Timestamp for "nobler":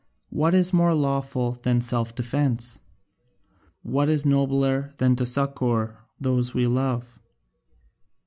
4.25-4.95